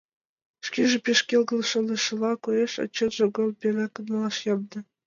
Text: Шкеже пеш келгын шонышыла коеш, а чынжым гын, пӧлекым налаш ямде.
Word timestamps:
Шкеже 0.65 0.97
пеш 1.05 1.19
келгын 1.29 1.61
шонышыла 1.69 2.31
коеш, 2.43 2.73
а 2.83 2.85
чынжым 2.95 3.29
гын, 3.35 3.49
пӧлекым 3.59 4.05
налаш 4.11 4.37
ямде. 4.53 4.79